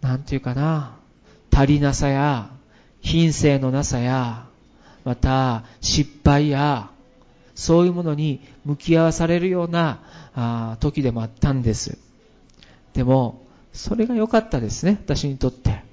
[0.02, 0.96] なんていうかな、
[1.52, 2.50] 足りなさや、
[3.02, 4.46] 品性のなさや、
[5.04, 6.90] また失敗や、
[7.54, 10.00] そういうものに向き合わされるような
[10.34, 11.98] あ時でもあったんです。
[12.94, 13.45] でも、
[13.76, 15.84] それが良かったですね、私にとって。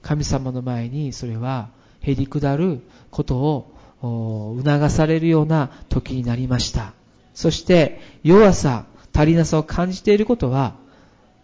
[0.00, 1.70] 神様の前にそれは
[2.00, 2.80] へりくだる
[3.10, 6.92] ことを促されるような時になりました。
[7.34, 10.76] そして弱さ、足りなさを感じていることは、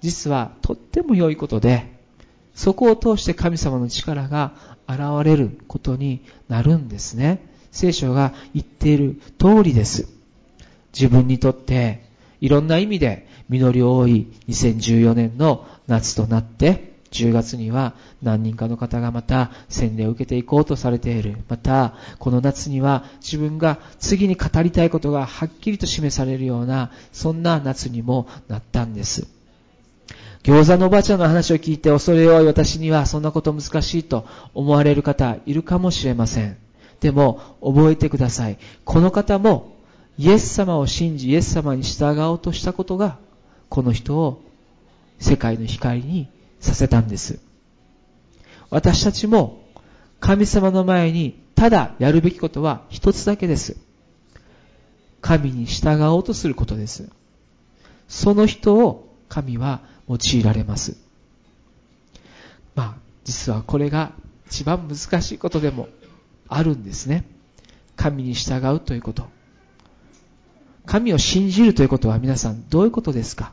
[0.00, 1.98] 実はとっても良いことで、
[2.54, 4.52] そこを通して神様の力が
[4.88, 7.40] 現れることになるんですね。
[7.72, 10.08] 聖書が言っている通りです。
[10.92, 12.04] 自分にとって
[12.40, 21.38] いろんな意味で実り多い2014年の夏となって10月には何人かの方がまた洗礼を受けていこうとされている。
[21.48, 29.26] また、この夏には自分が次に語りたいことがはっきりと示されるような、そんな夏にもなったんです。
[30.44, 36.56] 餃子のおばあちゃんの話を聞いて恐れ多い私にはそんなこと難しいと思われる方いるかもしれません。
[37.00, 38.58] でも、覚えてください。
[38.84, 39.76] この方も、
[40.16, 43.18] イエス様を信じ、イエス様に従おうとしたことが、
[43.70, 44.42] この人を
[45.18, 46.28] 世界の光に
[46.60, 47.40] させたんです。
[48.68, 49.62] 私たちも
[50.20, 53.76] 神様の前にただやるべきことは一つだけです。
[55.22, 57.10] 神に従おうとすることです。
[58.08, 60.96] その人を神は用いられます。
[62.74, 62.94] まあ、
[63.24, 64.12] 実はこれが
[64.48, 65.88] 一番難しいことでも
[66.48, 67.24] あるんですね。
[67.96, 69.28] 神に従うということ。
[70.86, 73.52] 神を信じるということは皆さんどういうことですか？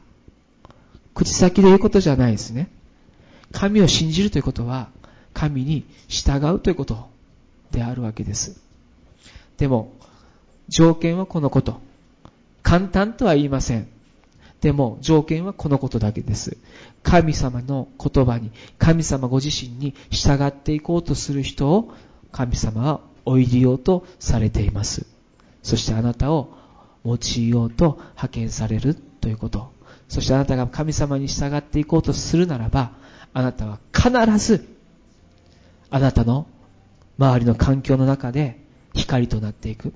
[1.18, 2.70] 口先で言うことじゃないですね。
[3.52, 4.90] 神を信じるということは、
[5.34, 7.10] 神に従うということ
[7.72, 8.62] であるわけです。
[9.58, 9.94] でも、
[10.68, 11.82] 条件はこのこと。
[12.62, 13.88] 簡単とは言いません。
[14.62, 16.56] でも、条件はこのことだけです。
[17.02, 21.92] 神様の言葉に、神様ご自身に従っていこうとする人を、
[22.32, 25.08] 神様はおいりようとされています。
[25.64, 26.54] そしてあなたを
[27.04, 29.77] 用いようと派遣されるということ。
[30.08, 32.92] そしてあなたが神様に従っていこうとするならば、
[33.34, 34.68] あなたは必ず、
[35.90, 36.48] あなたの
[37.18, 38.60] 周りの環境の中で
[38.94, 39.94] 光となっていく。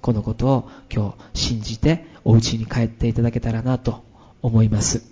[0.00, 4.04] このことを今日信じてお家に帰っていただけたらなと
[4.42, 5.02] 思います。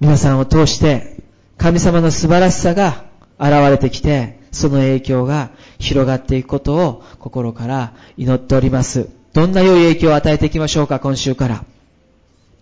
[0.00, 1.22] 皆さんを通して
[1.56, 3.06] 神様の素晴らしさが
[3.38, 9.08] 現れてきて、その影響が広がっていくことを心から祈っております。
[9.32, 11.64] どんな良い影響を与えていきましょうか、今週から。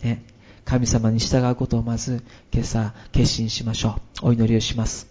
[0.04, 0.22] ね、
[0.64, 4.28] 神様に従うことをまず今朝決心しましょう。
[4.28, 5.08] お祈りをします。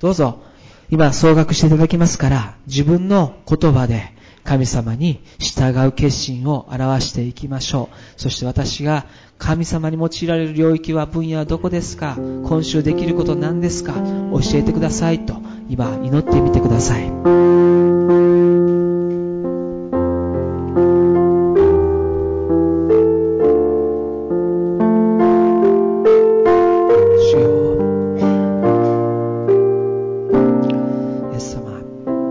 [0.00, 0.42] どうぞ、
[0.90, 4.14] 今総額していただきますから、自分の言葉で
[4.44, 8.20] 神様に従う決心を表していきましょう。
[8.20, 9.06] そして私が
[9.38, 12.16] 神様に用いられる領域は分野はどこですか？
[12.16, 13.94] 今週できること何ですか？
[13.94, 17.45] 教えてくださいと今祈ってみてください。